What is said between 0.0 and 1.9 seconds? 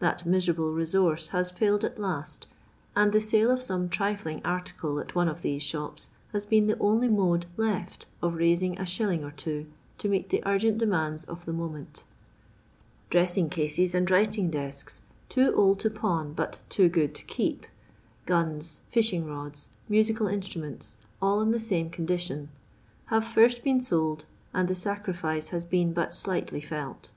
That miserable resource has foiled